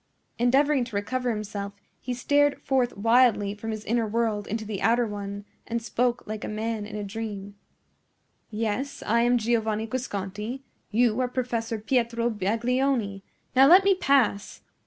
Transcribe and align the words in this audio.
Endeavoring 0.39 0.83
to 0.83 0.95
recover 0.95 1.29
himself, 1.29 1.73
he 1.99 2.11
stared 2.11 2.59
forth 2.63 2.97
wildly 2.97 3.53
from 3.53 3.69
his 3.69 3.85
inner 3.85 4.07
world 4.07 4.47
into 4.47 4.65
the 4.65 4.81
outer 4.81 5.05
one 5.05 5.45
and 5.67 5.79
spoke 5.79 6.23
like 6.25 6.43
a 6.43 6.47
man 6.47 6.87
in 6.87 6.95
a 6.95 7.03
dream. 7.03 7.53
"Yes; 8.49 9.03
I 9.05 9.21
am 9.21 9.37
Giovanni 9.37 9.85
Guasconti. 9.85 10.63
You 10.89 11.19
are 11.21 11.27
Professor 11.27 11.77
Pietro 11.77 12.31
Baglioni. 12.31 13.21
Now 13.55 13.67
let 13.67 13.83
me 13.83 13.93
pass!" 13.93 14.61